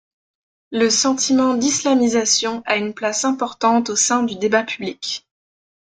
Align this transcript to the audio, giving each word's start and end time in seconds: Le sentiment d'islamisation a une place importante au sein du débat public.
Le 0.71 0.89
sentiment 0.89 1.53
d'islamisation 1.53 2.63
a 2.65 2.77
une 2.77 2.95
place 2.95 3.23
importante 3.23 3.91
au 3.91 3.95
sein 3.95 4.23
du 4.23 4.35
débat 4.35 4.63
public. 4.63 5.27